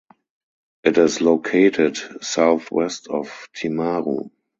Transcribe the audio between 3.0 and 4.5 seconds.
of Timaru.